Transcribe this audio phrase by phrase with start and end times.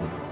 [0.00, 0.27] Bye.